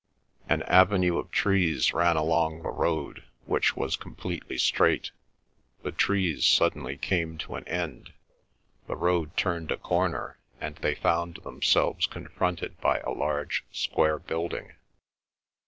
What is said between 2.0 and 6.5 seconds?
along the road, which was completely straight. The trees